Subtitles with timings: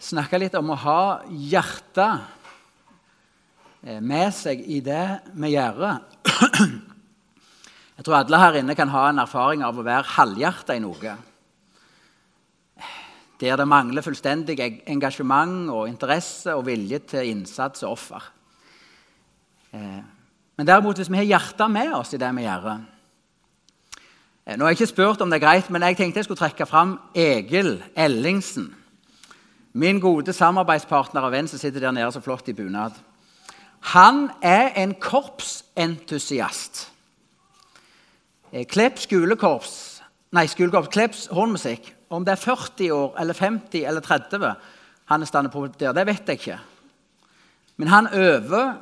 [0.00, 2.22] snakke litt om å ha hjertet
[3.84, 5.04] eh, med seg i det
[5.36, 5.82] vi gjør.
[8.00, 11.16] Jeg tror alle her inne kan ha en erfaring av å være halvhjerta i noe.
[13.40, 14.56] Der det mangler fullstendig
[14.88, 18.24] engasjement og interesse og vilje til innsats og offer.
[19.76, 20.00] Eh,
[20.56, 24.72] men derimot, hvis vi har hjertet med oss i det vi gjør eh, Nå har
[24.72, 27.76] jeg ikke spurt om det er greit, men jeg tenkte jeg skulle trekke fram Egil
[27.94, 28.79] Ellingsen.
[29.72, 32.96] Min gode samarbeidspartner og venn som sitter der nede så flott i bunad.
[33.94, 36.88] Han er en korpsentusiast.
[38.52, 40.02] Eh, Klepp skolekorps,
[40.34, 44.54] nei, skolekorps, Klepps hornmusikk Om det er 40 år, eller 50 eller 30
[45.10, 46.58] han er på der, det vet jeg ikke.
[47.76, 48.74] Men han øver.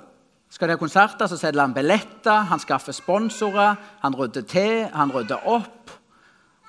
[0.50, 5.12] Skal det ha konserter, så selger han billetter, han skaffer sponsorer, han rydder til, han
[5.12, 5.90] rydder opp.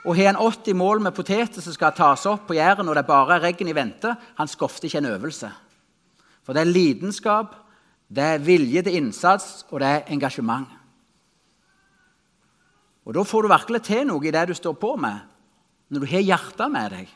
[0.06, 3.04] Og har han 80 mål med poteter som skal tas opp på Jæren, og det
[3.04, 5.50] er bare regn i vente, han skofter ikke en øvelse.
[6.44, 7.56] For det er lidenskap,
[8.10, 10.68] det er vilje til innsats, og det er engasjement.
[13.06, 15.20] Og Da får du virkelig til noe i det du står på med,
[15.90, 17.08] når du har hjertet med deg.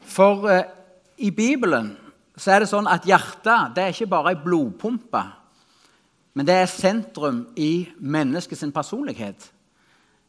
[0.00, 0.64] For eh,
[1.18, 1.94] i Bibelen
[2.36, 5.22] så er det sånn at hjertet det er ikke bare ei blodpumpe,
[6.36, 9.50] men det er sentrum i menneskets personlighet.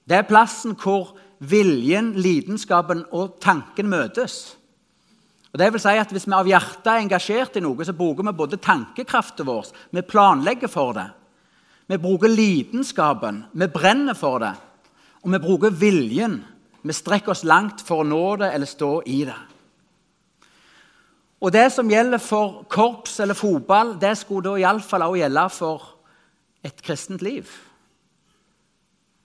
[0.07, 4.55] Det er plassen hvor viljen, lidenskapen og tanken møtes.
[5.51, 8.23] Og det vil si at Hvis vi av hjertet er engasjert i noe, så bruker
[8.23, 11.09] vi både tankekraften vår, vi planlegger for det,
[11.87, 14.53] vi bruker lidenskapen, vi brenner for det,
[15.23, 16.41] og vi bruker viljen.
[16.81, 19.37] Vi strekker oss langt for å nå det eller stå i det.
[21.41, 25.87] Og Det som gjelder for korps eller fotball, det skulle da iallfall også gjelde for
[26.63, 27.49] et kristent liv.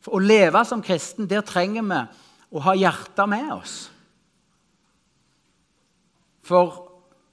[0.06, 2.00] For å leve som kristen, der trenger vi
[2.54, 3.74] å ha hjertet med oss.
[6.46, 6.76] For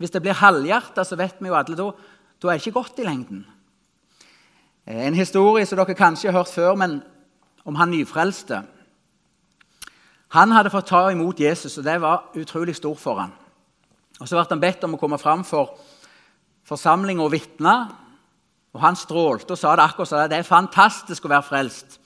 [0.01, 1.91] hvis det blir halvhjerta, så vet vi jo alle da,
[2.41, 3.43] da er det ikke godt i lengden.
[4.89, 6.97] Eh, en historie som dere kanskje har hørt før, men
[7.61, 8.63] om han nyfrelste.
[10.33, 13.37] Han hadde fått ta imot Jesus, og det var utrolig stort for han.
[14.17, 15.77] Og Så ble han bedt om å komme fram for
[16.65, 17.75] forsamling og vitne.
[18.73, 20.29] Og Han strålte og sa det akkurat sånn.
[20.29, 21.99] Det er fantastisk å være frelst.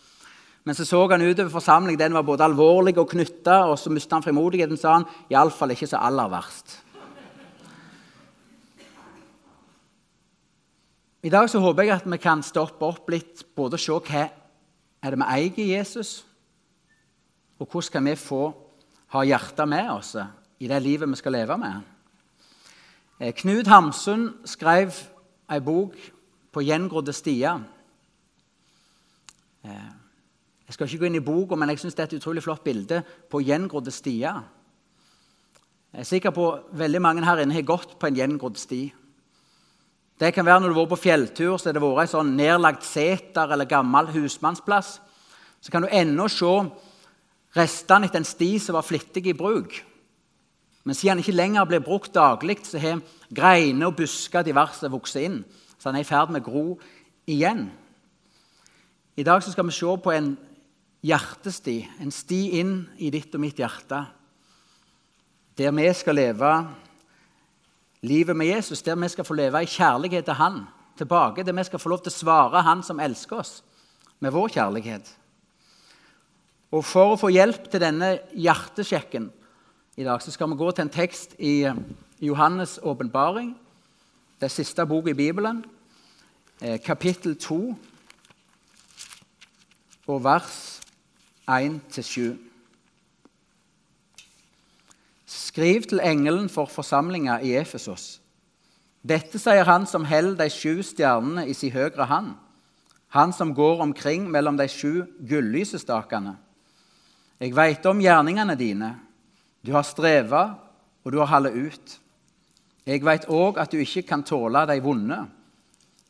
[0.67, 1.99] Men så så han utover forsamlingen.
[1.99, 3.61] Den var både alvorlig og knytta.
[3.71, 5.05] Og så mista han frimodigheten, sa han.
[5.31, 6.81] Iallfall ikke så aller verst.
[11.23, 14.25] I dag så håper jeg at vi kan stoppe opp litt, både se hva
[15.01, 16.11] er det vi eier i Jesus,
[17.59, 18.41] og hvordan kan vi få
[19.15, 20.13] ha hjertet med oss
[20.59, 21.81] i det livet vi skal leve med.
[23.19, 24.95] Eh, Knut Hamsun skrev
[25.49, 25.95] ei bok
[26.51, 27.63] på gjengrodde stier.
[30.67, 32.63] Jeg skal ikke gå inn i boka, men jeg synes det er et utrolig flott
[32.63, 33.01] bilde
[33.31, 34.41] på gjengrodde stier.
[35.93, 38.81] Jeg er sikker på veldig mange her inne har gått på en gjengrodd sti.
[40.19, 42.35] Det kan være Når du har vært på fjelltur, så har det vært en sånn
[42.35, 44.99] nedlagt seter eller gammel husmannsplass.
[45.61, 46.51] Så kan du ennå se
[47.55, 49.79] restene etter en sti som var flittig i bruk.
[50.83, 55.15] Men siden den ikke lenger blir brukt daglig, så har greiner og busker diverse vokst
[55.21, 55.43] inn.
[55.77, 56.65] Så den er i ferd med å gro
[57.27, 57.69] igjen.
[59.17, 60.35] I dag skal vi se på en
[61.07, 64.03] hjertesti, en sti inn i ditt og mitt hjerte.
[65.57, 66.51] Der vi skal leve
[68.05, 70.65] livet med Jesus, der vi skal få leve i kjærlighet til Han
[70.97, 71.43] tilbake.
[71.43, 73.63] Der vi skal få lov til å svare Han som elsker oss,
[74.19, 75.09] med vår kjærlighet.
[76.71, 79.31] Og For å få hjelp til denne hjertesjekken
[79.97, 81.63] i dag, så skal vi gå til en tekst i
[82.21, 83.55] Johannes' åpenbaring,
[84.41, 85.63] det siste boka i Bibelen,
[86.61, 87.75] eh, kapittel 2
[90.07, 90.81] og vers
[91.47, 92.35] 1-7.
[95.27, 98.19] Skriv til engelen for forsamlinga i Efesos.
[99.07, 102.33] Dette sier han som holder de sju stjernene i sin høyre hand,
[103.15, 106.35] han som går omkring mellom de sju gullysestakene.
[107.39, 108.91] Jeg veit om gjerningene dine.
[109.63, 110.57] Du har streva,
[111.05, 111.97] og du har hallet ut.
[112.87, 115.21] Jeg veit òg at du ikke kan tåle de vonde.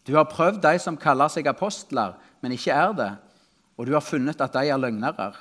[0.07, 3.11] Du har prøvd de som kaller seg apostler, men ikke er det,
[3.77, 5.31] og du har funnet at de er løgnere.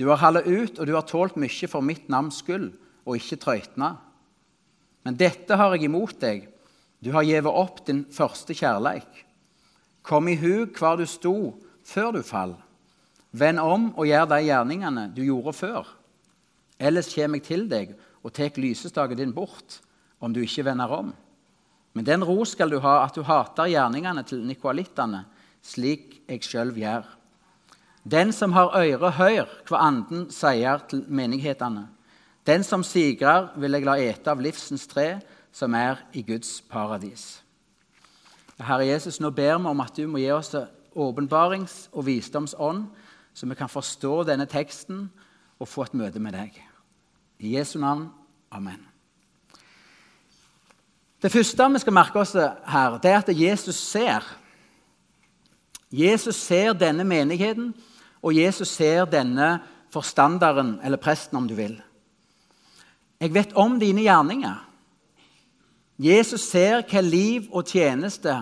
[0.00, 2.72] Du har hallet ut, og du har tålt mye for mitt navns skyld,
[3.04, 3.92] og ikke trøytna.
[5.04, 6.46] Men dette har jeg imot deg.
[7.02, 9.24] Du har gjevet opp din første kjærleik.
[10.06, 11.34] Kom i hug hvor du sto
[11.86, 12.54] før du fall.
[13.32, 15.88] Vend om og gjør de gjerningene du gjorde før.
[16.78, 19.80] Ellers kommer jeg til deg og tar lysestaken din bort,
[20.22, 21.10] om du ikke vender om.
[21.92, 25.24] Men den ro skal du ha at du hater gjerningene til nikoalittene,
[25.62, 27.06] slik jeg sjøl gjør.
[28.10, 31.86] Den som har øre, hør hva Anden sier til menighetene.
[32.46, 35.20] Den som sigrer, vil jeg la ete av livsens tre,
[35.52, 37.42] som er i Guds paradis.
[38.62, 40.54] Herre Jesus, nå ber vi om at du må gi oss
[40.94, 42.86] åpenbarings- og visdomsånd,
[43.34, 45.10] så vi kan forstå denne teksten
[45.58, 46.58] og få et møte med deg.
[47.38, 48.10] I Jesu navn.
[48.50, 48.88] Amen.
[51.22, 54.26] Det første vi skal merke oss her, det er at Jesus ser.
[55.92, 57.74] Jesus ser denne menigheten,
[58.22, 59.56] og Jesus ser denne
[59.92, 61.74] forstanderen, eller presten, om du vil.
[63.20, 64.68] Jeg vet om dine gjerninger.
[66.02, 68.40] Jesus ser hva liv og tjeneste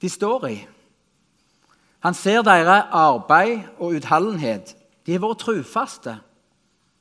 [0.00, 0.56] de står i.
[2.04, 4.74] Han ser deres arbeid og utholdenhet.
[5.06, 6.16] De har vært trufaste.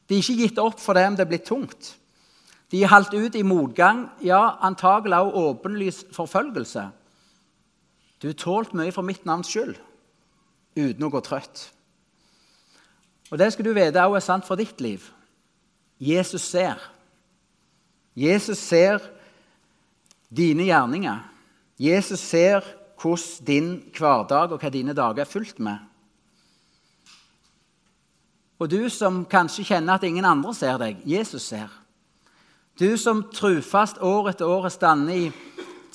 [0.07, 1.95] De er ikke gitt opp for det om det er blitt tungt.
[2.69, 6.85] De har holdt ut i motgang, ja, antagelig også åpenlys forfølgelse.
[8.21, 9.77] Du har tålt mye for mitt navns skyld
[10.77, 11.69] uten å gå trøtt.
[13.29, 14.99] Og Det skal du vite også er sant for ditt liv.
[15.99, 16.79] Jesus ser.
[18.15, 18.99] Jesus ser
[20.29, 21.19] dine gjerninger.
[21.79, 22.63] Jesus ser
[23.01, 25.77] hvordan din hverdag og hva dine dager er fulgt med.
[28.59, 31.69] Og du som kanskje kjenner at ingen andre ser deg, Jesus ser.
[32.79, 35.31] Du som trufast år etter år er stande i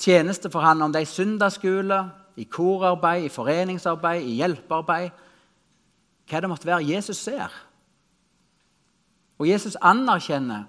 [0.01, 1.99] tjeneste for han, om det er i søndagsskole,
[2.35, 5.24] i korarbeid, i foreningsarbeid, i hjelpearbeid
[6.29, 6.87] Hva det måtte være.
[6.89, 7.53] Jesus ser.
[9.37, 10.63] Og Jesus anerkjenner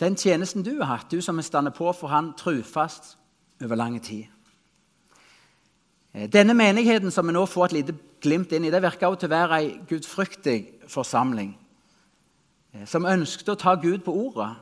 [0.00, 3.16] den tjenesten du har hatt, du som er stått på for han trufast
[3.62, 4.26] over lang tid.
[6.14, 9.24] Eh, denne menigheten som vi nå får et lite glimt inn i, det virker også
[9.24, 10.58] til å være ei gudfryktig
[10.90, 11.54] forsamling
[12.74, 14.52] eh, som ønsket å ta Gud på ordet.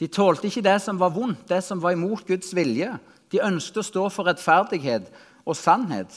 [0.00, 2.90] De tålte ikke det som var vondt, det som var imot Guds vilje.
[3.32, 5.08] De ønsket å stå for rettferdighet
[5.46, 6.12] og sannhet.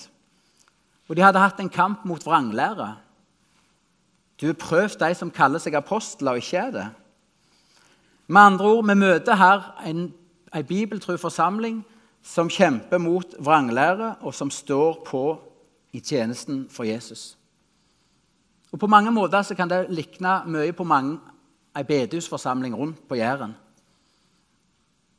[1.10, 2.96] Og de hadde hatt en kamp mot vranglære.
[4.42, 6.88] Du har prøvd de som kaller seg apostler og ikke er det.
[8.28, 10.14] Med andre ord, vi møter her en,
[10.54, 11.82] en bibeltru forsamling
[12.22, 15.24] som kjemper mot vranglære, og som står på
[15.94, 17.38] i tjenesten for Jesus.
[18.72, 21.18] Og På mange måter så kan det likne mye på mange,
[21.78, 23.56] en bedehusforsamling rundt på Jæren.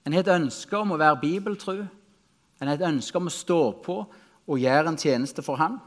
[0.06, 1.82] En har et ønske om å være bibeltru,
[2.60, 3.96] en har et ønske om å stå på
[4.50, 5.78] og gjør en tjeneste for ham.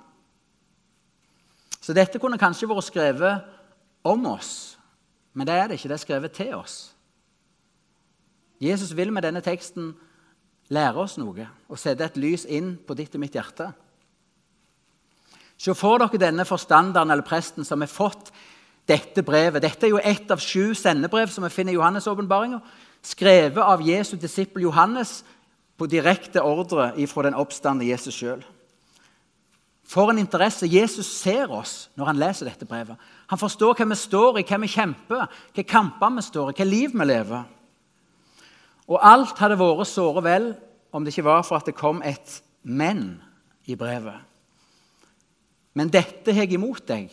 [1.83, 3.43] Så dette kunne kanskje vært skrevet
[4.07, 4.77] om oss,
[5.35, 5.91] men det er det ikke.
[5.91, 6.77] Det er skrevet til oss.
[8.63, 9.91] Jesus vil med denne teksten
[10.71, 13.73] lære oss noe og sette et lys inn på ditt og mitt hjerte.
[15.59, 18.31] Se for dere denne forstanderen eller presten som har fått
[18.87, 19.63] dette brevet.
[19.63, 22.63] Dette er jo ett av sju sendebrev som vi finner i Johannes' åpenbaringer,
[23.03, 25.21] skrevet av Jesu disippel Johannes
[25.77, 28.43] på direkte ordre fra den oppstandende Jesus sjøl.
[29.83, 30.67] For en interesse.
[30.69, 32.99] Jesus ser oss når han leser dette brevet.
[33.27, 36.71] Han forstår hva vi står i, hva vi kjemper, hvilke kamper vi står i, hvilket
[36.71, 37.43] liv vi lever.
[38.87, 40.53] Og alt hadde vært såre vel
[40.93, 43.21] om det ikke var for at det kom et 'men'
[43.65, 44.19] i brevet.
[45.73, 47.09] Men dette har jeg imot deg.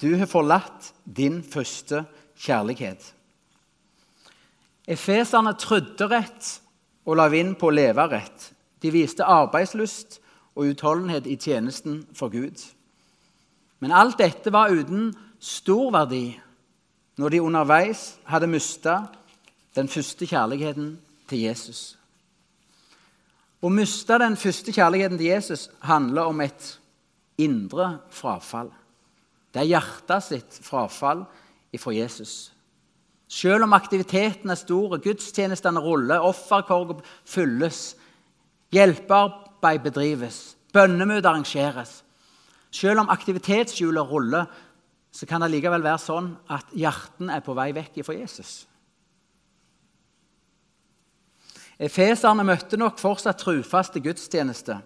[0.00, 2.04] Du har forlatt din første
[2.36, 3.14] kjærlighet.
[4.88, 6.60] Efeserne trodde rett
[7.06, 8.52] og la vind på å leve rett.
[8.82, 10.20] De viste arbeidslyst
[10.54, 12.62] og utholdenhet i tjenesten for Gud.
[13.80, 16.24] Men alt dette var uten stor verdi
[17.20, 19.00] når de underveis hadde mista
[19.76, 20.92] den første kjærligheten
[21.30, 21.96] til Jesus.
[23.60, 26.70] Å miste den første kjærligheten til Jesus handler om et
[27.40, 28.70] indre frafall.
[29.52, 31.24] Det er hjertet sitt frafall
[31.74, 32.52] ifra Jesus.
[33.30, 37.94] Selv om aktiviteten er stor, gudstjenestene ruller, offerkorget fylles,
[39.60, 42.04] hjelpearbeid bedrives, bønnemøter arrangeres
[42.72, 44.46] Selv om aktivitetshjulet ruller,
[45.10, 48.66] så kan det likevel være sånn at hjerten er på vei vekk fra Jesus.
[51.80, 54.78] Efeserne møtte nok fortsatt trufaste gudstjeneste.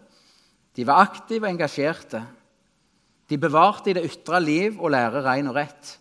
[0.74, 2.22] De var aktive og engasjerte.
[3.28, 5.98] De bevarte i det ytre liv og lære ren og rett.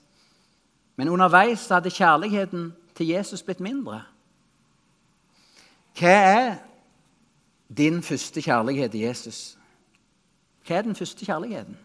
[0.95, 4.05] Men underveis hadde kjærligheten til Jesus blitt mindre.
[5.99, 6.53] Hva er
[7.77, 9.41] din første kjærlighet til Jesus?
[10.67, 11.77] Hva er den første kjærligheten?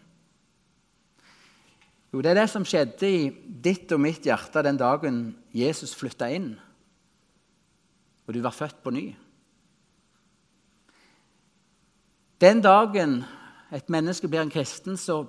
[2.12, 3.28] Jo, det er det som skjedde i
[3.64, 5.21] ditt og mitt hjerte den dagen
[5.52, 6.54] Jesus flytta inn
[8.28, 9.07] og du var født på ny.
[12.40, 13.23] Den dagen
[13.73, 15.25] et menneske blir en kristen, så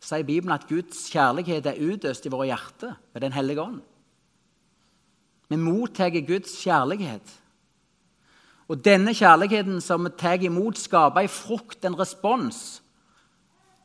[0.00, 3.82] sier Bibelen at Guds kjærlighet er utøst i våre hjerter ved Den hellige ånd.
[5.48, 7.28] Vi mottar Guds kjærlighet.
[8.68, 12.82] Og denne kjærligheten som vi tar imot, skaper en frukt, en respons,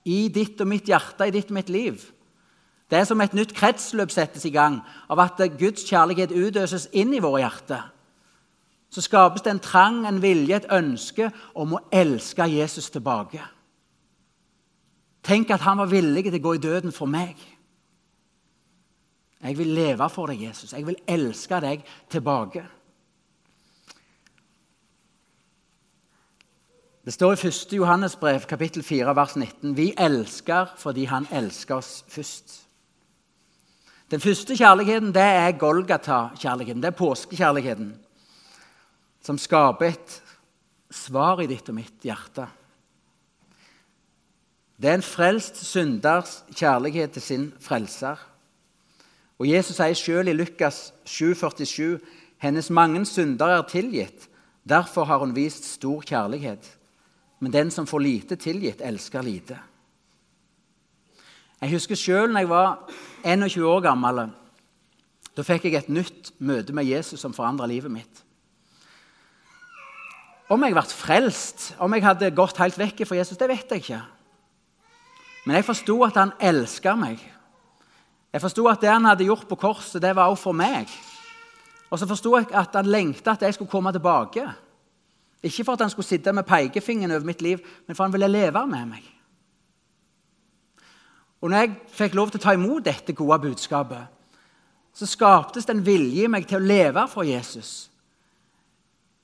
[0.04, 2.02] i ditt og mitt hjerte, i ditt og mitt liv.
[2.92, 7.14] Det er som et nytt kretsløp settes i gang av at Guds kjærlighet utøses inn
[7.16, 7.88] i våre hjerter.
[8.94, 13.42] Så skapes det en trang, en vilje, et ønske om å elske Jesus tilbake.
[15.24, 17.40] Tenk at han var villig til å gå i døden for meg.
[19.44, 20.76] Jeg vil leve for deg, Jesus.
[20.76, 22.68] Jeg vil elske deg tilbake.
[27.04, 27.74] Det står i 1.
[27.76, 32.62] Johannes brev, kapittel 4, vers 19.: Vi elsker fordi Han elsker oss først.
[34.12, 36.82] Den første kjærligheten det er Golgata-kjærligheten.
[36.82, 37.90] Det er påskekjærligheten
[39.24, 40.22] som skaper et
[40.92, 42.46] svar i ditt og mitt hjerte.
[44.80, 48.16] Det er en frelst synders kjærlighet til sin frelser.
[49.40, 52.00] Og Jesus sier selv i Lukas 7,47.:
[52.38, 54.30] Hennes mange synder er tilgitt.
[54.70, 56.80] Derfor har hun vist stor kjærlighet.
[57.44, 59.58] Men den som får lite tilgitt, elsker lite.
[61.60, 64.22] Jeg husker selv når jeg var 21 år gammel.
[65.36, 68.24] Da fikk jeg et nytt møte med Jesus som forandra livet mitt.
[70.52, 73.84] Om jeg ble frelst, om jeg hadde gått helt vekk fra Jesus, det vet jeg
[73.84, 74.02] ikke.
[75.44, 77.20] Men jeg forsto at han elska meg.
[78.32, 80.92] Jeg forsto at det han hadde gjort på korset, det var også for meg.
[81.92, 84.48] Og så forsto jeg at han lengta at jeg skulle komme tilbake.
[85.44, 88.32] Ikke for at han skulle sitte med pekefingeren over mitt liv, men for han ville
[88.32, 89.10] leve med meg.
[91.44, 94.06] Og når jeg fikk lov til å ta imot dette gode budskapet,
[94.94, 97.90] så skaptes det en vilje i meg til å leve for Jesus.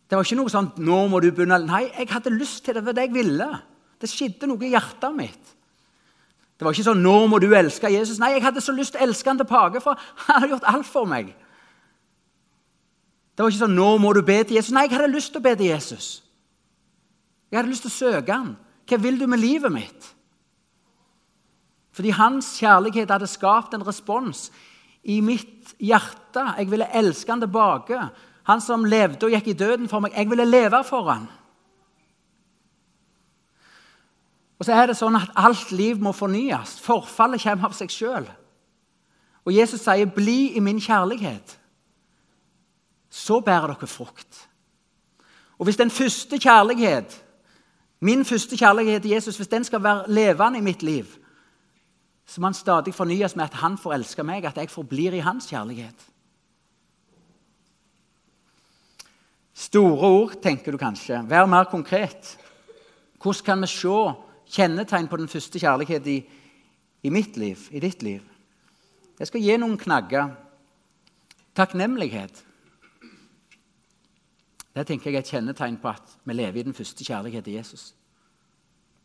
[0.09, 2.81] Det var ikke noe sånn 'Nå må du begynne' Nei, jeg hadde lyst til det.
[2.81, 3.49] Det var det jeg ville.
[4.01, 5.45] Det skjedde noe i hjertet mitt.
[6.57, 8.19] Det var ikke sånn 'Nå må du elske Jesus'.
[8.19, 10.85] Nei, jeg hadde så lyst til å elske han tilbake, for han hadde gjort alt
[10.85, 11.35] for meg.
[13.39, 14.73] Det var ikke sånn 'Nå må du be til Jesus'.
[14.73, 16.23] Nei, jeg hadde lyst til å be til Jesus.
[17.49, 18.57] Jeg hadde lyst til å søke han.
[18.85, 20.15] Hva vil du med livet mitt?
[21.93, 24.51] Fordi hans kjærlighet hadde skapt en respons
[25.03, 26.53] i mitt hjerte.
[26.57, 28.09] Jeg ville elske han tilbake.
[28.43, 30.11] Han som levde og gikk i døden for meg.
[30.17, 31.29] Jeg ville leve for han.
[34.59, 36.75] Og så er det sånn at Alt liv må fornyes.
[36.79, 38.27] Forfallet kommer av seg sjøl.
[39.45, 41.58] Og Jesus sier, 'Bli i min kjærlighet'.
[43.19, 44.45] Så bærer dere frukt.
[45.59, 47.17] Og hvis den første kjærlighet,
[47.99, 51.05] min første kjærlighet til Jesus, hvis den skal være levende i mitt liv,
[52.25, 55.25] så må han stadig fornyes med at han får elske meg, at jeg forblir i
[55.25, 56.05] hans kjærlighet.
[59.53, 61.19] Store ord, tenker du kanskje.
[61.27, 62.37] Vær mer konkret.
[63.19, 64.13] Hvordan kan vi se
[64.49, 66.19] kjennetegn på den første kjærlighet i,
[67.03, 68.23] i mitt liv, i ditt liv.
[69.19, 70.31] Jeg skal gi noen knagger.
[71.57, 72.45] Takknemlighet.
[74.75, 77.57] Det tenker jeg er et kjennetegn på at vi lever i den første kjærlighet til
[77.57, 77.93] Jesus.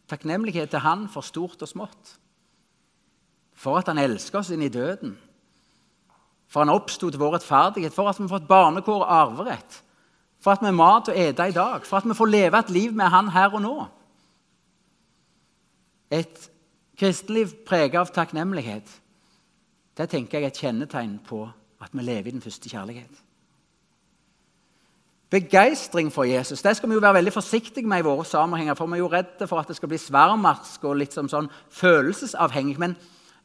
[0.09, 2.16] Takknemlighet til Han for stort og smått.
[3.54, 5.16] For at Han elsker oss inn i døden.
[6.49, 7.94] For Han oppsto til vår rettferdighet.
[7.94, 9.80] For at vi har fått barnekår og arverett.
[10.40, 11.87] For at vi har mat å ete i dag.
[11.87, 13.76] For at vi får leve et liv med Han her og nå.
[16.12, 16.50] Et
[17.00, 19.00] kristenliv preget av takknemlighet
[19.94, 21.44] det tenker jeg er et kjennetegn på
[21.83, 23.21] at vi lever i den første kjærlighet.
[25.35, 28.76] Begeistring for Jesus det skal vi jo være veldig forsiktige med i våre sammenhenger.
[28.79, 31.49] For vi er jo redde for at det skal bli sværmarsk og litt som sånn
[31.75, 32.76] følelsesavhengig.
[32.79, 32.95] Men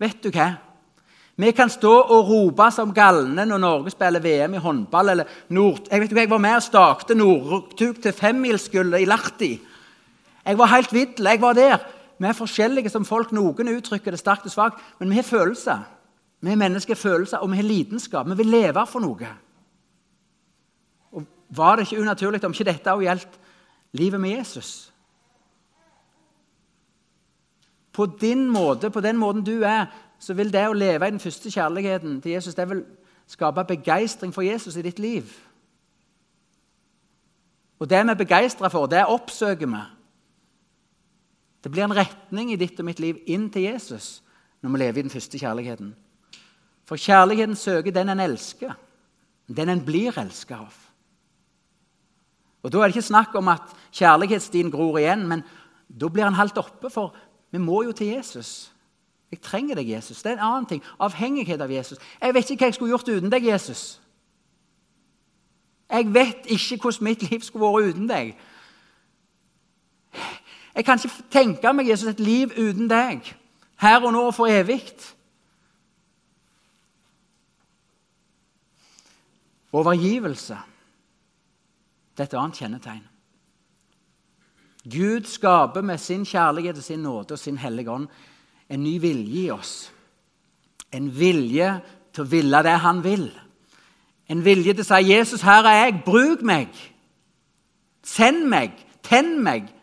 [0.02, 0.52] vet du hva?
[1.40, 5.10] Vi kan stå og rope som galne når Norge spiller VM i håndball.
[5.10, 5.88] eller Nord...
[5.90, 9.54] Jeg vet ikke, jeg var med og stakte Northug til femmilsgullet i Lahti.
[10.46, 11.26] Jeg var helt vill.
[11.26, 11.78] Jeg var der.
[12.20, 13.32] Vi er forskjellige som folk.
[13.32, 15.88] Noen uttrykker det sterkt og svakt, men vi har følelser.
[16.44, 18.28] Vi er mennesker følelser, og vi har lidenskap.
[18.30, 19.32] Vi vil leve for noe.
[21.50, 23.40] Var det ikke unaturlig om ikke dette òg gjaldt
[23.98, 24.92] livet med Jesus?
[27.92, 29.90] På din måte, på den måten du er,
[30.20, 32.84] så vil det å leve i den første kjærligheten til Jesus det vil
[33.30, 35.32] skape begeistring for Jesus i ditt liv.
[37.80, 39.82] Og det vi er begeistra for, det oppsøker vi.
[41.64, 44.20] Det blir en retning i ditt og mitt liv inn til Jesus
[44.62, 45.94] når vi lever i den første kjærligheten.
[46.88, 48.74] For kjærligheten søker den en elsker,
[49.48, 50.89] den en blir elska av.
[52.64, 53.62] Og Da er det ikke snakk om at
[53.92, 55.44] kjærlighetsstien gror igjen, men
[56.02, 57.16] da blir han halvt oppe, for
[57.52, 58.72] vi må jo til Jesus.
[59.32, 60.22] Jeg trenger deg, Jesus.
[60.22, 60.84] Det er en annen ting.
[61.00, 61.98] Avhengighet av Jesus.
[62.22, 64.02] Jeg vet ikke hva jeg skulle gjort uten deg, Jesus.
[65.90, 68.34] Jeg vet ikke hvordan mitt liv skulle vært uten deg.
[70.76, 73.26] Jeg kan ikke tenke meg Jesus, et liv uten deg,
[73.82, 74.84] her og nå og for evig.
[79.72, 80.58] Overgivelse
[82.20, 83.06] det er et annet kjennetegn.
[84.90, 88.08] Gud skaper med sin kjærlighet og sin nåde og sin hellige ånd
[88.70, 89.92] en ny vilje i oss.
[90.92, 91.72] En vilje
[92.14, 93.30] til å ville det han vil.
[94.30, 96.02] En vilje til å si 'Jesus, her er jeg.
[96.06, 96.70] Bruk meg.
[98.04, 98.72] Send meg.
[99.04, 99.74] Tenn meg.'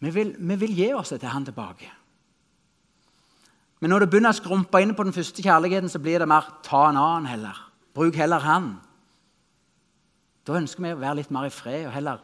[0.00, 1.90] Vi vil, vi vil gi oss til han tilbake.
[3.80, 6.60] Men når det begynner å skrumpe inn på den første kjærligheten, så blir det mer
[6.62, 7.70] 'ta en annen' heller.
[7.94, 8.80] Bruk heller han.
[10.48, 12.22] Da ønsker vi å være litt mer i fred og heller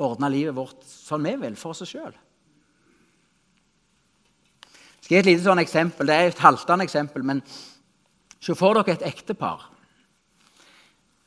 [0.00, 2.14] ordne livet vårt sånn vi vil, for oss sjøl.
[5.00, 6.08] Skal gi et lite sånn eksempel.
[6.10, 7.42] Det er et haltende eksempel, men
[8.40, 9.68] se for dere et ektepar.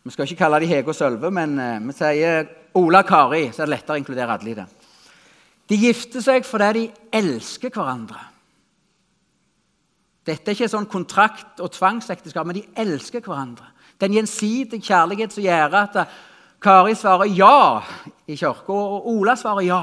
[0.03, 3.45] Vi skal ikke kalle de Hege og Sølve, men uh, vi sier Ola og Kari,
[3.53, 4.67] så er det lettere å inkludere alle i det.
[5.71, 6.85] De gifter seg fordi de
[7.21, 8.19] elsker hverandre.
[10.27, 13.69] Dette er ikke sånn kontrakt og tvangsekteskap, men de elsker hverandre.
[13.95, 15.97] Det er en gjensidig kjærlighet som gjør at
[16.63, 17.83] Kari svarer ja
[18.27, 19.81] i kirka, og Ola svarer ja.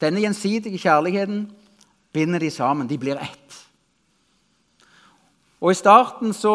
[0.00, 1.42] Denne gjensidige kjærligheten
[2.12, 2.88] binder de sammen.
[2.88, 3.56] De blir ett.
[5.60, 6.54] Og I starten så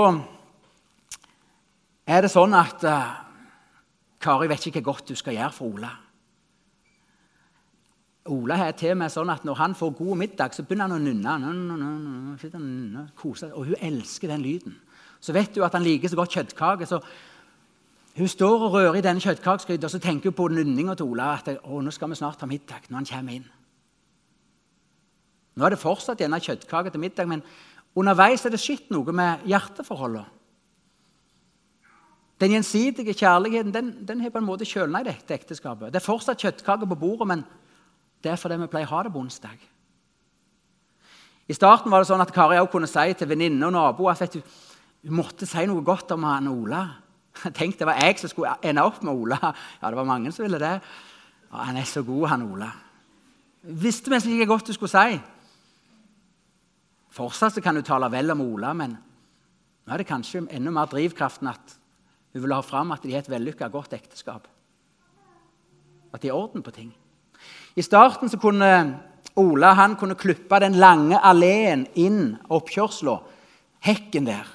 [2.07, 3.13] er det sånn at uh,
[4.21, 5.91] Kari vet ikke hva godt du skal gjøre for Ola.
[8.33, 11.01] Ola er til meg sånn at Når han får god middag, så begynner han å
[11.01, 11.33] nynne.
[13.53, 14.77] Og hun elsker den lyden.
[15.21, 16.85] Så vet du at han liker så godt kjøttkake.
[16.85, 17.01] så
[18.17, 21.33] Hun står og rører i denne kjøttkakegryta, og så tenker hun på nynninga til Ola.
[21.37, 23.47] at å, nå skal vi snart ha middag, når han kommer inn.
[25.55, 27.43] Nå er det fortsatt gjerne kjøttkake til middag, men
[27.95, 30.25] underveis er det skitt noe med hjerteforholdet.
[32.41, 35.91] Den gjensidige kjærligheten den, den har på en måte kjølna i dette ekteskapet.
[35.93, 37.43] Det er fortsatt kjøttkake på bordet, men
[38.23, 39.61] det er fordi vi pleier å ha det på onsdag.
[41.47, 44.23] I starten var det sånn at Kari også kunne si til venninne og naboer at
[44.23, 44.57] vet du,
[45.05, 46.81] hun måtte si noe godt om han Ola.
[47.57, 49.39] Tenk, det var jeg som skulle ende opp med Ola.
[49.81, 50.77] Ja, det var mange som ville det.
[51.51, 52.69] Ja, han er så god, han Ola.
[53.61, 55.19] Visste vi ikke godt du skulle si.
[57.11, 61.49] Fortsatt kan du tale vel om Ola, men nå er det kanskje enda mer drivkraften
[61.51, 61.77] at
[62.31, 64.47] hun vil ha fram at de har et vellykka, godt ekteskap.
[66.13, 66.91] At de har orden på ting.
[67.75, 68.69] I starten så kunne
[69.39, 73.17] Ola han kunne klippe den lange alleen inn oppkjørsla,
[73.83, 74.47] hekken der.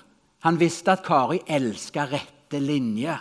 [0.45, 2.05] Han visste at Kari elska
[2.47, 3.19] rette linje.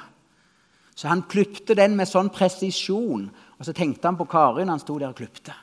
[0.95, 3.29] Så han klipte den med sånn presisjon.
[3.59, 5.53] Og så tenkte han på Karin han sto der og klipte.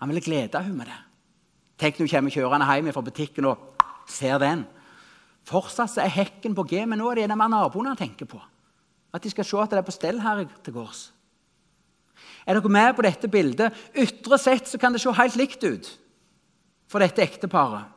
[0.00, 1.00] Han ville glede henne med det.
[1.78, 4.66] Tenk når hun kommer kjørende hjem fra butikken og ser den.
[5.44, 8.40] Fortsatt er hekken på G, men nå er det en av naboene han tenker på.
[9.12, 11.10] At de skal se at det er på stell her til gårds.
[12.46, 13.74] Er dere med på dette bildet?
[13.96, 15.88] Ytre sett så kan det se helt likt ut
[16.90, 17.88] for dette ekteparet.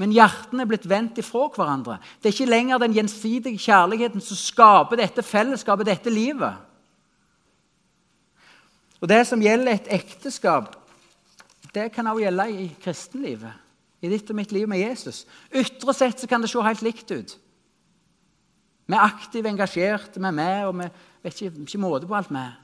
[0.00, 2.00] Men hjertene er blitt vendt ifra hverandre.
[2.18, 6.56] Det er ikke lenger den gjensidige kjærligheten som skaper dette fellesskapet, dette livet.
[9.00, 10.74] Og Det som gjelder et ekteskap,
[11.74, 13.62] det kan også gjelde i kristenlivet.
[14.04, 15.24] I ditt og mitt liv med Jesus.
[15.54, 17.38] Ytre sett så kan det se helt likt ut.
[18.86, 20.88] Vi er aktive, engasjerte, vi er med, og vi
[21.24, 22.58] vet ikke, ikke måte på alt vi er.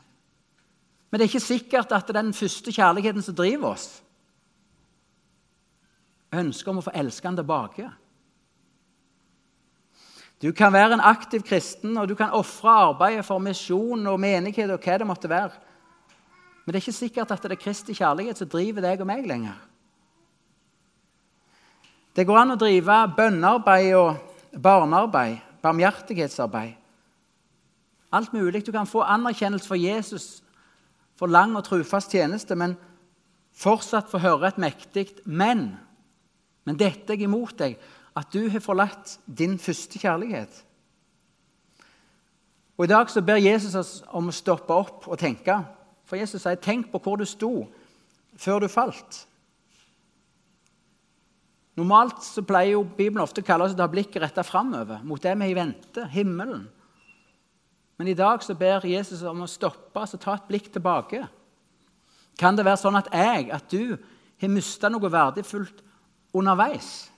[1.10, 4.02] Men det er ikke sikkert at det er den første kjærligheten som driver oss.
[6.32, 7.88] Ønsket om å få elske han tilbake.
[10.40, 14.70] Du kan være en aktiv kristen, og du kan ofre arbeidet for misjon og menighet.
[14.70, 15.52] og hva det måtte være.
[16.64, 19.26] Men det er ikke sikkert at det er Kristi kjærlighet som driver deg og meg
[19.26, 19.56] lenger.
[22.16, 26.76] Det går an å drive bønnearbeid og barnearbeid, barmhjertighetsarbeid.
[28.12, 28.66] Alt mulig.
[28.66, 30.42] Du kan få anerkjennelse for Jesus
[31.16, 32.76] for lang og trufast tjeneste, men
[33.54, 35.76] fortsatt få høre et mektig 'men'.
[36.64, 37.78] Men dette er imot deg,
[38.16, 40.64] at du har forlatt din første kjærlighet.
[42.80, 45.56] Og I dag så ber Jesus oss om å stoppe opp og tenke.
[46.08, 47.68] For Jesus sier, 'Tenk på hvor du sto
[48.36, 49.26] før du falt'.
[51.76, 55.22] Normalt så pleier jo Bibelen ofte å kalle oss å ha blikket retta framover, mot
[55.22, 56.68] det vi har i vente, himmelen.
[57.96, 61.28] Men i dag så ber Jesus om å stoppe og ta et blikk tilbake.
[62.38, 63.98] Kan det være sånn at jeg, at du,
[64.40, 65.82] har mista noe verdifullt
[66.36, 67.10] underveis?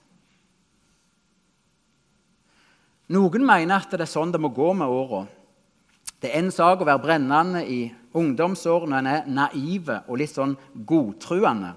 [3.13, 5.27] Noen mener at det er sånn det må gå med åra.
[6.23, 7.81] Det er en sak å være brennende i
[8.17, 10.55] ungdomsår når en er naive og litt sånn
[10.89, 11.73] godtruende.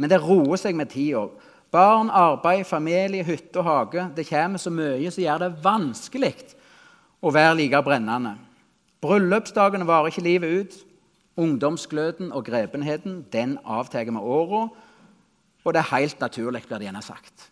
[0.00, 1.26] Men det roer seg med tida.
[1.74, 4.08] Barn, arbeid, familie, hytte og hage.
[4.16, 6.34] Det kommer så mye som gjør det vanskelig
[7.20, 8.36] å være like brennende.
[9.04, 10.76] Bryllupsdagene varer ikke livet ut.
[11.44, 14.68] Ungdomsgløden og grepenheten den avtar med åra.
[15.64, 17.50] Og det er helt naturlig, blir det gjerne sagt.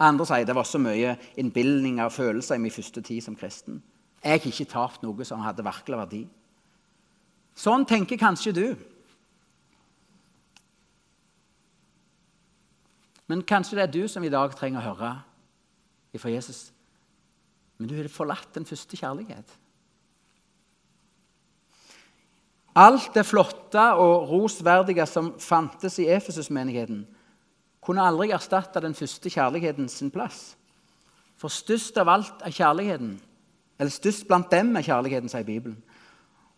[0.00, 3.82] Andre sier det var så mye innbilninger og følelser i min første tid som kristen.
[4.24, 6.22] Jeg har ikke tapt noe som hadde virkelig verdi.
[7.56, 8.66] Sånn tenker kanskje du.
[13.30, 15.10] Men kanskje det er du som i dag trenger å høre
[16.18, 16.70] fra Jesus.
[17.78, 19.52] Men du har forlatt den første kjærlighet.
[22.80, 27.02] Alt det flotte og rosverdige som fantes i Efesus-menigheten,
[27.90, 30.54] kunne aldri erstatte den første kjærligheten sin plass.
[31.40, 33.16] For størst av alt er kjærligheten,
[33.80, 35.80] eller størst blant dem er kjærligheten, sier Bibelen.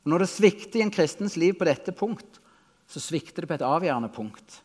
[0.03, 2.41] Og Når det svikter i en kristens liv på dette punkt,
[2.91, 4.59] så svikter det på et avgjørende punkt.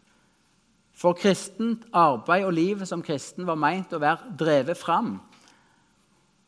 [0.97, 5.19] For kristent arbeid og livet som kristen var meint å være drevet fram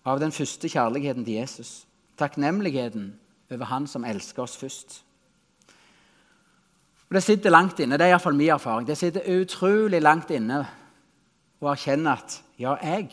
[0.04, 1.86] av den første kjærligheten til Jesus.
[2.18, 3.14] Takknemligheten
[3.54, 5.04] over Han som elsker oss først.
[7.10, 8.86] Og Det sitter langt inne, det er iallfall min erfaring.
[8.88, 10.60] Det sitter utrolig langt inne
[11.60, 13.10] å erkjenne at ja, jeg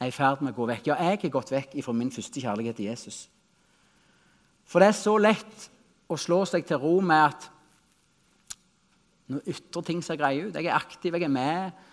[0.00, 0.90] er i ferd med å gå vekk.
[0.90, 3.28] Ja, jeg har gått vekk fra min første kjærlighet til Jesus.
[4.66, 5.68] For det er så lett
[6.10, 7.48] å slå seg til ro med at
[9.30, 10.56] nå ytrer ting seg greie ut.
[10.58, 11.84] Jeg er aktiv, jeg er med,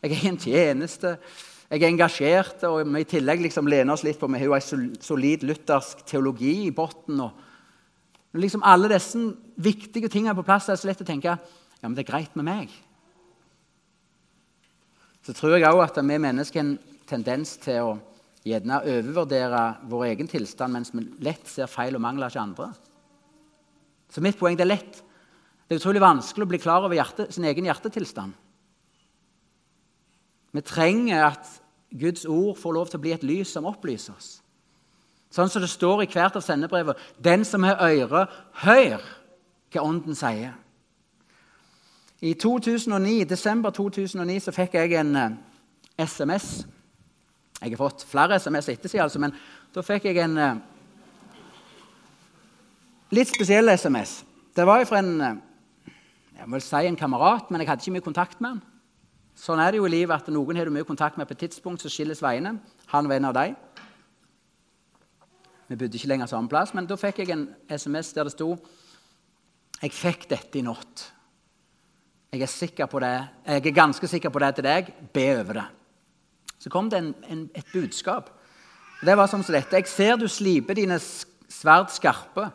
[0.00, 1.18] jeg er i en tjeneste.
[1.68, 4.56] Jeg er engasjert, og vi i tillegg liksom lener oss litt på Vi har jo
[4.56, 7.28] en solid luthersk teologi i bunnen.
[8.34, 9.20] Liksom alle disse
[9.62, 12.34] viktige tingene på plass er det så lett å tenke ja, men det er greit
[12.38, 12.72] med meg.
[15.24, 17.94] Så tror jeg òg at vi mennesker har en tendens til å
[18.44, 22.70] gjerne overvurdere vår egen tilstand, mens vi lett ser feil og mangler hos andre.
[24.12, 25.00] Så mitt poeng det er lett.
[25.64, 28.34] Det er utrolig vanskelig å bli klar over hjerte, sin egen hjertetilstand.
[30.54, 31.48] Vi trenger at
[31.94, 34.36] Guds ord får lov til å bli et lys som opplyser oss.
[35.34, 36.94] Sånn som det står i hvert av sendebrevene.
[37.18, 38.26] Den som har øre,
[38.62, 39.00] hør
[39.74, 40.52] hva Ånden sier.
[42.24, 45.24] I 2009, desember 2009 så fikk jeg en uh,
[45.98, 46.46] eh, SMS.
[47.58, 49.34] Jeg har fått flere SMS etter altså, men
[49.74, 50.54] da fikk jeg en uh,
[53.12, 54.22] litt spesiell SMS.
[54.54, 55.90] Det var fra en, uh,
[56.38, 58.64] jeg vil si en kamerat, men jeg hadde ikke mye kontakt med han.
[59.34, 61.48] Sånn er det jo i livet at noen har du mye kontakt med på et
[61.48, 62.60] tidspunkt, så skilles veiene.
[62.94, 63.58] Han var en av dem.
[65.68, 68.54] Vi bodde ikke lenger samme plass, men da fikk jeg en SMS der det sto
[69.82, 71.10] Jeg fikk dette i natt.
[72.32, 74.88] Jeg er, jeg er ganske sikker på det til deg.
[75.14, 75.66] Be over det.
[76.58, 78.30] Så kom det en, en, et budskap.
[79.04, 79.76] Det var sånn som dette.
[79.76, 82.48] Jeg ser du sliper dine sverd skarpe.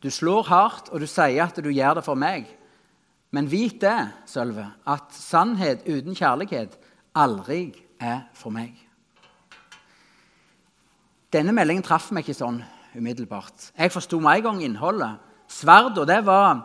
[0.00, 2.48] Du slår hardt, og du sier at du gjør det for meg.
[3.30, 6.74] Men vit det, Sølve, at sannhet uten kjærlighet
[7.14, 7.68] aldri
[8.00, 8.72] er for meg.
[11.30, 12.58] Denne meldingen traff meg ikke sånn
[12.96, 13.70] umiddelbart.
[13.78, 15.20] Jeg forsto med en gang innholdet.
[15.50, 16.64] Sverdet, det var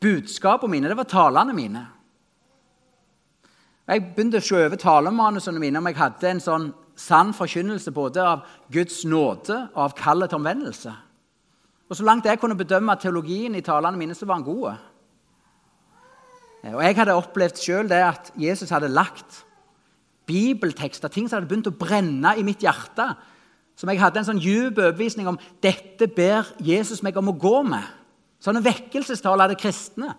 [0.00, 1.84] budskapene mine, det var talene mine.
[3.88, 6.66] Jeg begynte å se over talemanusene mine om jeg hadde en sånn
[6.98, 8.42] sann forkynnelse både av
[8.72, 10.92] Guds nåde og av kallet til omvendelse.
[11.88, 14.76] Og Så langt jeg kunne bedømme teologien i talene mine, så var han god.
[16.74, 19.44] Og Jeg hadde opplevd selv det at Jesus hadde lagt
[20.26, 23.14] bibeltekster, ting som hadde begynt å brenne i mitt hjerte.
[23.78, 27.60] Som jeg hadde en sånn djup overbevisning om dette ber Jesus meg om å gå
[27.66, 27.84] med.
[28.42, 30.12] Sånne vekkelsestaler det kristne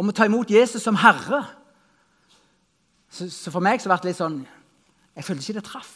[0.00, 1.42] om å ta imot Jesus som herre.
[3.12, 4.38] Så, så for meg så ble det litt sånn
[5.12, 5.92] Jeg følte ikke det traff.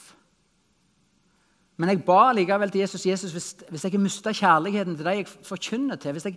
[1.80, 5.22] Men jeg ba likevel til Jesus Jesus, hvis, hvis jeg har mista kjærligheten til deg
[5.22, 6.36] jeg forkynner til, jeg,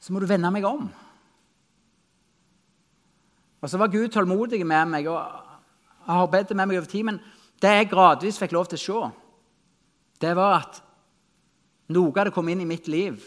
[0.00, 0.86] så må du vende meg om.
[3.64, 5.20] Og så var Gud tålmodig med meg og
[6.04, 7.08] har bedt med meg over tid.
[7.08, 7.20] Men
[7.62, 9.12] det jeg gradvis fikk lov til å se,
[10.20, 10.80] det var at
[11.94, 13.20] noe hadde kommet inn i mitt liv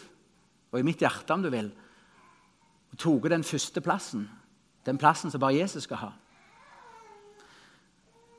[0.71, 1.69] og i mitt hjerte, om du vil,
[2.91, 4.27] og tatt den første plassen.
[4.87, 6.11] Den plassen som bare Jesus skal ha.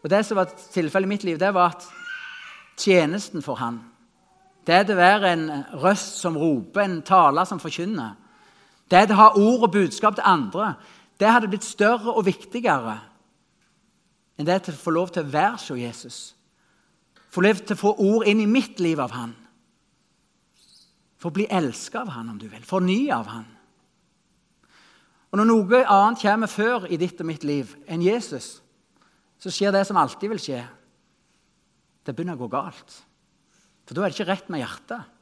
[0.02, 1.84] Og Det som var tilfellet i mitt liv, det var at
[2.78, 3.82] tjenesten for han,
[4.66, 5.46] det er å være en
[5.80, 8.14] røst som roper, en taler som forkynner,
[8.90, 10.74] det det å ha ord og budskap til andre,
[11.20, 12.98] det hadde blitt større og viktigere
[14.38, 16.18] enn det til å få lov til å være hos Jesus.
[17.34, 19.34] Få lov til å få ord inn i mitt liv av han.
[21.18, 22.62] For å bli elska av han, om du vil.
[22.64, 23.46] Fornya av han.
[25.28, 28.62] Og Når noe annet kommer før i ditt og mitt liv enn Jesus,
[29.38, 30.62] så skjer det som alltid vil skje.
[32.06, 32.94] Det begynner å gå galt.
[33.84, 35.17] For da er det ikke rett med hjertet.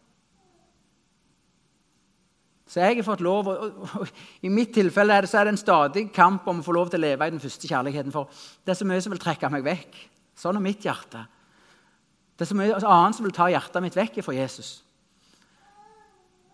[2.66, 4.08] Så jeg har fått lov, og,
[4.42, 6.98] I mitt tilfelle er det, er det en stadig kamp om å få lov til
[6.98, 8.14] å leve i den første kjærligheten.
[8.14, 8.26] For
[8.66, 10.00] det er så mye som vil trekke meg vekk.
[10.36, 11.22] Sånn er mitt hjerte.
[12.36, 14.72] Det er så mye annet som vil ta hjertet mitt vekk fra Jesus.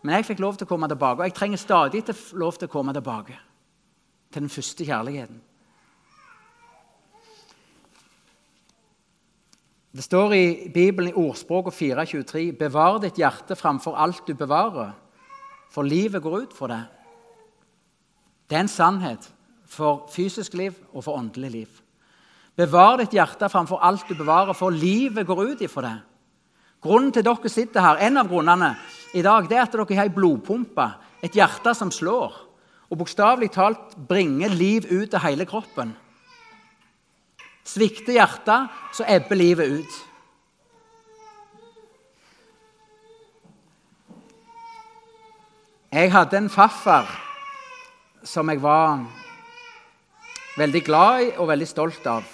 [0.02, 2.68] Men jeg fikk lov til å komme tilbake, og jeg trenger stadig til lov til
[2.68, 3.38] å komme tilbake
[4.32, 5.40] til den første kjærligheten.
[9.92, 14.94] Det står i Bibelen i ordspråket 423.: Bevar ditt hjerte framfor alt du bevarer
[15.72, 16.82] for livet går ut for det.
[18.48, 19.28] Det er en sannhet
[19.72, 21.78] for fysisk liv og for åndelig liv.
[22.56, 25.98] Bevar ditt hjerte framfor alt du bevarer, for livet går ut ifra det.
[26.82, 28.74] Grunnen til dere sitter her, En av grunnene
[29.14, 30.88] i dag, det er at dere har ei blodpumpe,
[31.22, 32.32] et hjerte som slår,
[32.90, 35.94] og bokstavelig talt bringer liv ut av hele kroppen.
[37.64, 40.00] Svikter hjertet, så ebber livet ut.
[45.92, 47.04] Jeg hadde en farfar
[48.24, 49.02] som jeg var
[50.56, 52.24] veldig glad i og veldig stolt av.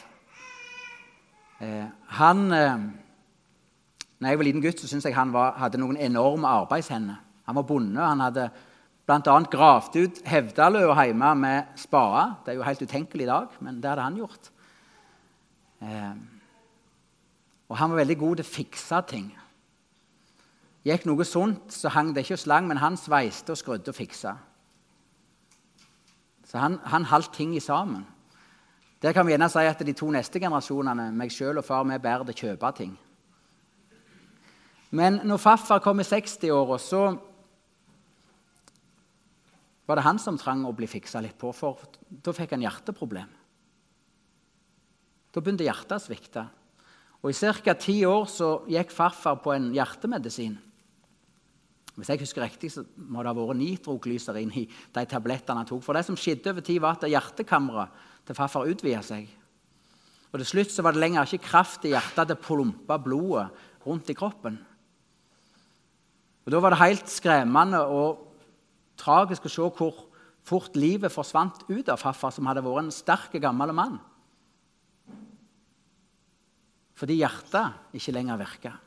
[1.58, 1.88] Eh,
[2.20, 2.84] han eh,
[4.18, 7.18] når jeg var liten gutt, så syntes jeg han var, hadde noen enorme arbeidshender.
[7.50, 7.98] Han var bonde.
[7.98, 8.46] Han hadde
[9.10, 9.36] bl.a.
[9.50, 12.24] gravd ut Hevdaløa hjemme med spade.
[12.44, 14.50] Det er jo helt utenkelig i dag, men det hadde han gjort.
[15.82, 16.16] Eh,
[17.66, 19.28] og han var veldig god til å fikse ting.
[20.88, 24.38] Gikk noe sunt, så hang det ikke slang, men han sveiste og skrudde og fiksa.
[26.48, 28.06] Så han, han holdt ting i sammen.
[29.02, 31.98] Der kan vi gjerne si at de to neste generasjonene, meg sjøl og far, vi
[32.02, 32.94] bærer det kjøpe ting.
[34.90, 37.02] Men når farfar kom i 60-åra, så
[39.88, 43.28] var det han som trang å bli fiksa litt på, for da fikk han hjerteproblem.
[45.32, 46.46] Da begynte hjertet å svikte.
[47.20, 47.74] Og I ca.
[47.74, 50.56] ti år så gikk farfar på en hjertemedisin.
[51.98, 55.82] Hvis jeg husker riktig, så må det ha vært nitroglyserin i de tablettene han tok.
[55.82, 59.26] For det som skjedde over tid, var at hjertekammeret til farfar utvida seg.
[60.30, 63.48] Og Til slutt så var det lenger ikke kraft i hjertet til å plumpe blodet
[63.86, 64.60] rundt i kroppen.
[66.46, 68.22] Og Da var det helt skremmende og
[68.96, 70.04] tragisk å se hvor
[70.46, 73.98] fort livet forsvant ut av farfar, som hadde vært en sterk, gammel mann.
[76.98, 78.78] Fordi hjertet ikke lenger virka.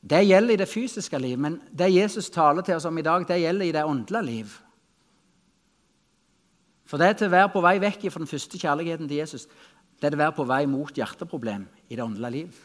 [0.00, 3.26] Det gjelder i det fysiske liv, men det Jesus taler til oss om i dag,
[3.28, 4.54] det gjelder i det åndelige liv.
[6.88, 9.44] For det er til å være på vei vekk fra den første kjærligheten til Jesus,
[10.00, 12.58] det er til å være på vei mot hjerteproblem i det åndelige liv.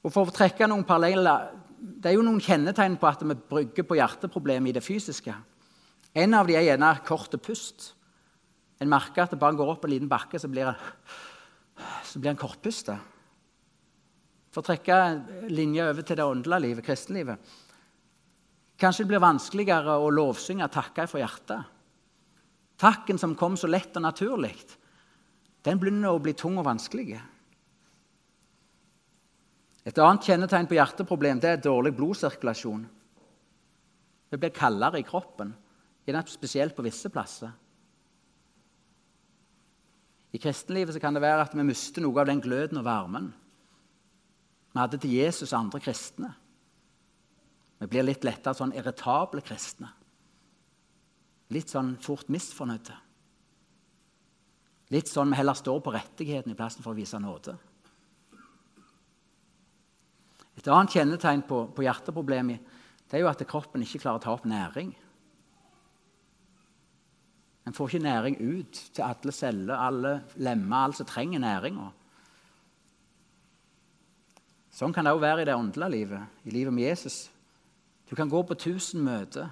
[0.00, 3.84] Og For å trekke noen paralleller Det er jo noen kjennetegn på at vi brygger
[3.88, 5.32] på hjerteproblemer i det fysiske.
[6.12, 7.94] En av dem er gjerne korte pust.
[8.80, 10.76] En merker at det bare går opp en liten bakke, så blir en,
[12.04, 12.98] så blir en kortpusta.
[14.50, 14.96] For å trekke
[15.50, 17.50] linja over til det åndelige livet, kristenlivet.
[18.80, 21.76] Kanskje det blir vanskeligere å lovsynge og takke for hjertet.
[22.80, 24.54] Takken som kom så lett og naturlig,
[25.60, 27.18] den begynner å bli tung og vanskelig.
[29.84, 32.86] Et annet kjennetegn på hjerteproblem det er dårlig blodsirkulasjon.
[34.30, 35.52] Det blir kaldere i kroppen,
[36.26, 37.52] spesielt på visse plasser.
[40.32, 43.30] I kristenlivet kan det være at vi mister noe av den gløden og varmen
[44.70, 46.30] vi hadde til Jesus og andre kristne.
[47.80, 49.88] Vi blir litt lettere sånn irritable kristne.
[51.50, 52.96] Litt sånn fort misfornøyde.
[54.94, 57.56] Litt sånn vi heller står på rettigheten i plassen for å vise nåde.
[60.60, 62.76] Et annet kjennetegn på, på hjerteproblemet
[63.10, 64.92] det er jo at kroppen ikke klarer å ta opp næring.
[67.66, 71.88] En får ikke næring ut til alle celler, alle lemmer, alle som trenger næringa.
[74.80, 77.26] Sånn kan det òg være i det åndelige livet, i livet med Jesus.
[78.08, 79.50] Du kan gå på tusen møter.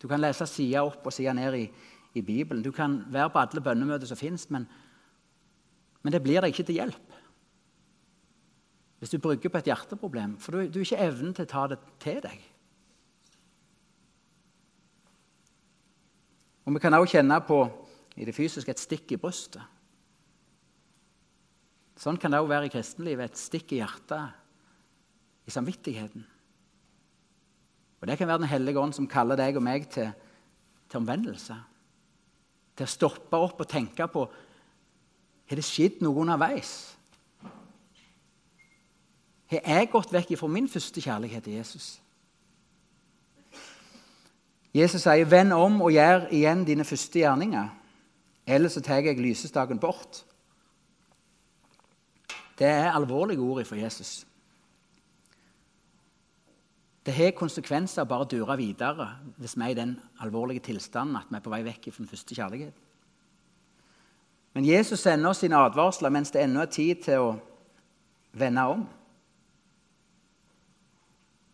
[0.00, 1.66] Du kan lese sida opp og sida ned i,
[2.16, 2.62] i, Bibelen.
[2.64, 4.64] Du kan være på alle bønnemøter som fins, men,
[6.00, 7.16] men det blir deg ikke til hjelp
[8.96, 11.64] hvis du brygger på et hjerteproblem, for du, du har ikke evnen til å ta
[11.68, 12.44] det til deg.
[16.64, 17.58] Og Vi kan også kjenne på
[18.16, 19.60] i det fysiske et stikk i brystet.
[22.00, 23.30] Sånn kan det også være i kristenlivet.
[23.30, 24.32] Et stikk i hjertet,
[25.46, 26.26] i samvittigheten.
[28.00, 30.10] Og Det kan være Den hellige ånd som kaller deg og meg til,
[30.90, 31.56] til omvendelse.
[32.76, 34.26] Til å stoppe opp og tenke på
[35.46, 36.96] har det skjedd noe underveis.
[39.46, 42.00] Har jeg gått vekk fra min første kjærlighet til Jesus?
[44.74, 47.70] Jesus sier, 'Vend om og gjør igjen dine første gjerninger.'
[48.46, 50.24] Ellers så tar jeg lysestaken bort.
[52.58, 54.26] Det er alvorlige ord for Jesus.
[57.06, 59.06] Det har konsekvenser å bare dure videre
[59.38, 59.92] hvis vi er i den
[60.24, 62.82] alvorlige tilstanden at vi er på vei vekk fra den første kjærligheten.
[64.56, 67.32] Men Jesus sender oss sine advarsler mens det ennå er tid til å
[68.34, 68.86] vende om.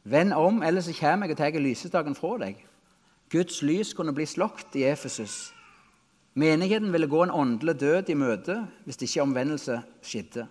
[0.09, 2.62] Vend om, ellers så kommer jeg og tar lysestaken fra deg.
[3.31, 5.53] Guds lys kunne bli slått i Efesus.
[6.35, 10.47] Menigheten ville gå en åndelig død i møte hvis ikke omvendelse skjedde.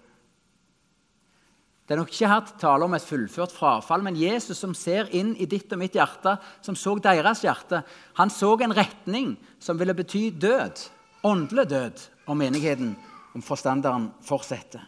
[1.87, 5.33] Det er nok ikke her tale om et fullført frafall, men Jesus som ser inn
[5.35, 7.81] i ditt og mitt hjerte, som så deres hjerte,
[8.19, 10.85] han så en retning som ville bety død,
[11.27, 12.93] åndelig død, om menigheten,
[13.35, 14.85] om forstanderen fortsetter.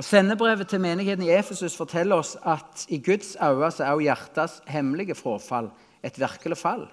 [0.00, 4.54] Og Sendebrevet til menigheten i Efesus forteller oss at i Guds øyne er også hjertets
[4.72, 5.68] hemmelige frafall
[6.02, 6.86] et virkelig fall.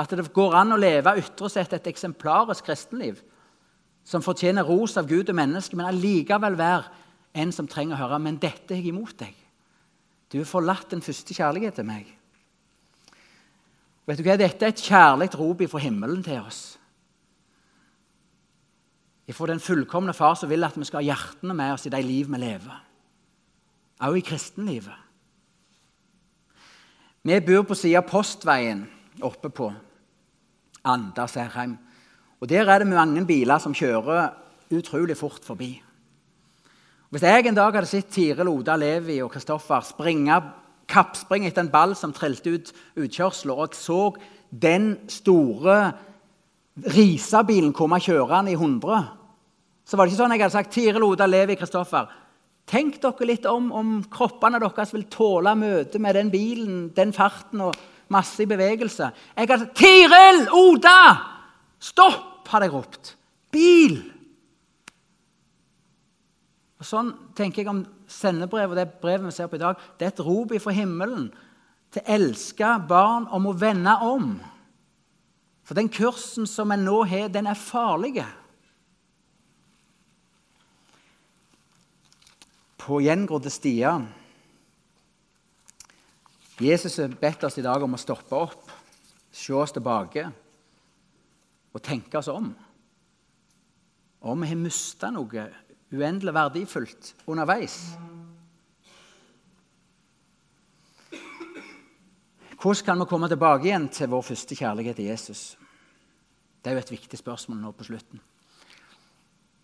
[0.00, 3.20] At det går an å leve ytre sett et eksemplarisk kristenliv
[4.10, 6.88] som fortjener ros av Gud og menneske, men allikevel være
[7.38, 9.36] en som trenger å høre men dette er jeg imot deg.
[10.30, 12.08] Du har forlatt den første kjærlighet til meg.
[14.06, 14.34] Vet du hva?
[14.38, 16.62] Dette er et kjærlig rop fra himmelen til oss.
[19.30, 22.00] Fra den fullkomne far som vil at vi skal ha hjertene med oss i de
[22.02, 22.80] liv vi lever.
[24.00, 25.06] Også i kristenlivet.
[27.22, 28.82] Vi bor på sida Postveien
[29.22, 29.68] oppe på
[30.82, 31.76] Anda Serheim.
[32.40, 34.30] Og Der er det mange biler som kjører
[34.72, 35.82] utrolig fort forbi.
[37.10, 40.36] Hvis jeg en dag hadde sett Tiril, Oda, Levi og Kristoffer springe
[40.88, 44.00] kappspring etter en ball som trilte ut utkjørsler, og jeg så
[44.50, 45.92] den store
[46.80, 49.02] Risa-bilen komme kjørende i 100,
[49.84, 52.08] så var det ikke sånn jeg hadde sagt Tiril, Oda, Levi, Kristoffer
[52.70, 57.64] Tenk dere litt om om kroppene deres vil tåle møtet med den bilen, den farten
[57.66, 57.74] og
[58.14, 59.10] masse i bevegelse.
[59.34, 60.46] Jeg hadde sagt 'Tiril!
[60.54, 61.00] Oda!
[61.82, 63.14] Stopp!' Hadde jeg ropt.
[63.54, 64.00] Bil!
[66.80, 69.80] Og Sånn tenker jeg om sendebrevet og det brevet vi ser på i dag.
[69.98, 71.28] Det er et rop fra himmelen
[71.92, 74.32] til elska barn om å vende om.
[75.66, 78.24] For den kursen som en nå har, den er farlig.
[82.80, 84.06] På gjengrodde stier
[86.60, 88.72] Jesus har bedt oss i dag om å stoppe opp,
[89.32, 90.26] se oss tilbake
[91.72, 92.50] og tenke oss om.
[94.20, 95.46] Om vi har mista noe
[95.90, 97.76] uendelig verdifullt underveis.
[102.60, 105.56] Hvordan kan vi komme tilbake igjen til vår første kjærlighet til Jesus?
[106.60, 108.20] Det er jo et viktig spørsmål nå på slutten.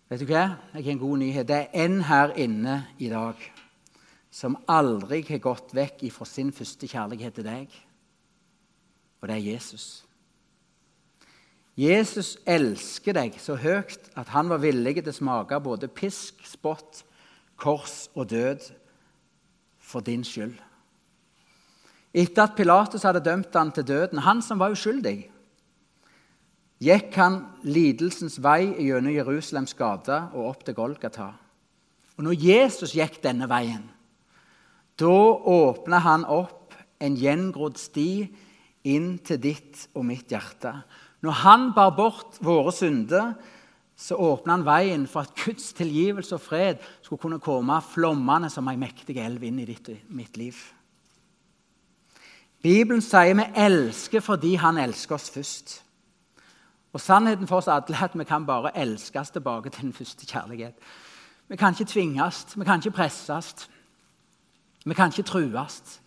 [0.09, 0.57] Vet du hva?
[0.73, 1.47] Jeg har en god nyhet.
[1.47, 3.37] Det er en her inne i dag
[4.31, 7.71] som aldri har gått vekk fra sin første kjærlighet til deg,
[9.21, 10.06] og det er Jesus.
[11.77, 17.03] Jesus elsker deg så høyt at han var villig til å smake både pisk, spott,
[17.57, 18.65] kors og død
[19.77, 20.55] for din skyld.
[22.17, 25.27] Etter at Pilatus hadde dømt han til døden, han som var uskyldig,
[26.81, 31.31] gikk han lidelsens vei gjennom Jerusalems gater og opp til Golgata.
[32.17, 33.85] Og når Jesus gikk denne veien,
[34.97, 35.13] da
[35.53, 38.09] åpna han opp en gjengrodd sti
[38.89, 40.73] inn til ditt og mitt hjerte.
[41.21, 43.33] Når han bar bort våre synder,
[43.97, 48.67] så åpna han veien for at Guds tilgivelse og fred skulle kunne komme flommende som
[48.69, 50.59] ei mektig elv inn i ditt mitt liv.
[52.61, 55.75] Bibelen sier vi elsker fordi han elsker oss først.
[56.93, 60.25] Og Sannheten for oss alle er at vi kan bare elskes tilbake til den første
[60.25, 60.77] kjærlighet.
[61.47, 63.69] Vi kan ikke tvinges, vi kan ikke presses,
[64.85, 66.01] vi kan ikke trues.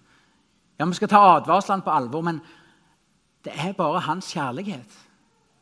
[0.78, 2.40] Ja, Vi skal ta advarslene på alvor, men
[3.44, 4.96] det er bare hans kjærlighet.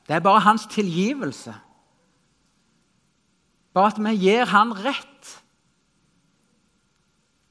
[0.08, 1.54] Det er bare hans tilgivelse.
[3.74, 5.34] Bare at vi gir han rett,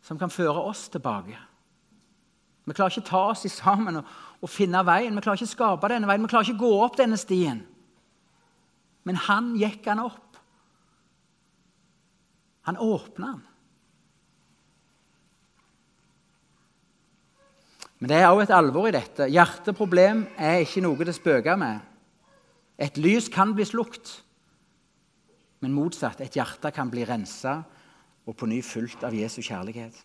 [0.01, 1.37] som kan føre oss tilbake.
[2.67, 4.07] Vi klarer ikke ta oss sammen og,
[4.41, 5.15] og finne veien.
[5.15, 6.23] Vi klarer ikke skape denne veien.
[6.23, 7.61] Vi klarer ikke gå opp denne stien.
[9.07, 10.39] Men han gikk han opp.
[12.67, 13.45] Han åpna den.
[17.99, 19.29] Men det er òg et alvor i dette.
[19.33, 21.79] Hjerteproblem er ikke noe det spøker med.
[22.77, 24.19] Et lys kan bli slukt,
[25.65, 26.21] men motsatt.
[26.21, 27.63] Et hjerte kan bli rensa
[28.27, 29.95] og på ny fulgt av Jesu kjærlighet.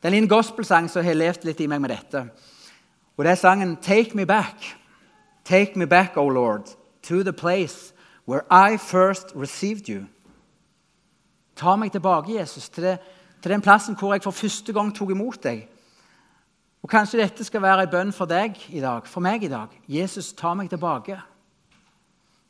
[0.00, 2.24] Det er en liten gospelsang som har levd litt i meg med dette.
[3.16, 4.76] Og Det er sangen 'Take Me Back'.
[5.44, 7.92] Take me back, O Lord, to the place
[8.24, 10.06] where I first received you.
[11.56, 12.98] Ta meg tilbake, Jesus, til, det,
[13.42, 15.68] til den plassen hvor jeg for første gang tok imot deg.
[16.82, 19.72] Og Kanskje dette skal være en bønn for deg i dag, for meg i dag.
[19.88, 21.18] Jesus, ta meg tilbake.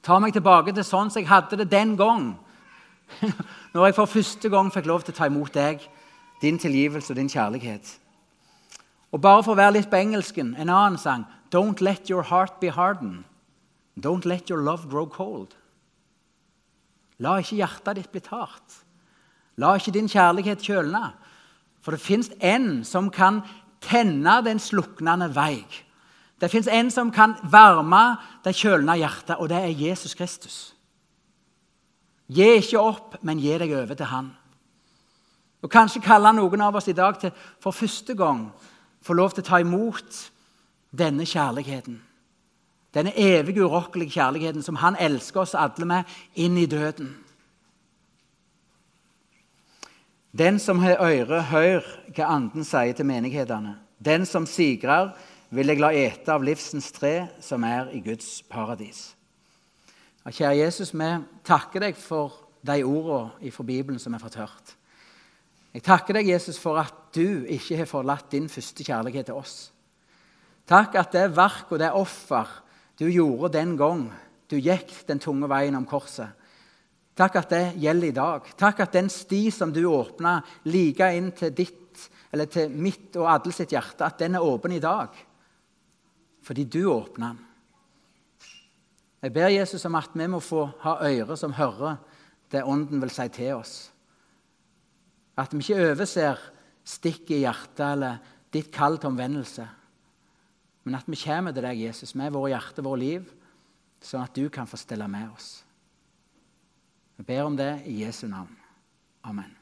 [0.03, 2.33] Ta meg tilbake til sånn som jeg hadde det den gang.
[3.75, 5.83] Når jeg for første gang fikk lov til å ta imot deg,
[6.41, 7.91] din tilgivelse og din kjærlighet.
[9.11, 12.61] Og bare for å være litt på engelsken, en annen sang Don't let your heart
[12.61, 13.25] be hardened.
[13.99, 15.57] Don't let your love grow cold.
[17.19, 18.79] La ikke hjertet ditt bli hardt.
[19.59, 21.11] La ikke din kjærlighet kjølne.
[21.83, 23.43] For det fins en som kan
[23.81, 25.65] tenne den sluknende vei.
[26.41, 30.59] Det fins en som kan varme det kjølne hjertet, og det er Jesus Kristus.
[32.31, 34.31] Gi ikke opp, men gi deg over til Han.
[35.61, 38.47] Og Kanskje kaller noen av oss i dag til for første gang
[39.05, 40.21] få lov til å ta imot
[40.97, 41.99] denne kjærligheten.
[42.95, 47.13] Denne evige, urokkelige kjærligheten som Han elsker oss alle med inn i døden.
[50.31, 53.75] Den som har øre, hør hva Anden sier til menighetene.
[53.99, 55.11] Den som sigrer,
[55.51, 59.11] vil jeg la ete av livsens tre, som er i Guds paradis.
[60.31, 61.09] Kjære Jesus, vi
[61.45, 64.75] takker deg for de ordene fra Bibelen som vi har fått hørt.
[65.75, 69.73] Jeg takker deg, Jesus, for at du ikke har forlatt din første kjærlighet til oss.
[70.71, 72.47] Takk at det verk og det offer
[73.01, 74.07] du gjorde den gang
[74.51, 76.31] du gikk den tunge veien om korset,
[77.21, 78.49] takk at det gjelder i dag.
[78.59, 80.39] Takk at den sti som du åpna
[80.73, 84.73] like inn til ditt, eller til mitt og alle sitt hjerte, at den er åpen
[84.73, 85.15] i dag.
[86.47, 87.47] Fordi du åpna den.
[89.21, 91.99] Jeg ber Jesus om at vi må få ha ører som hører
[92.51, 93.75] det Ånden vil si til oss.
[95.39, 96.41] At vi ikke overser
[96.89, 98.17] stikket i hjertet eller
[98.51, 99.67] ditt kall til omvendelse.
[100.89, 103.29] Men at vi kommer til deg, Jesus, med våre hjerte, vårt liv,
[104.03, 105.61] sånn at du kan få stille med oss.
[107.21, 108.57] Vi ber om det i Jesu navn.
[109.23, 109.60] Amen.